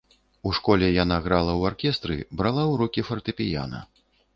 [0.49, 3.89] У школе яна грала ў аркестры, брала ўрокі фартэпіяна.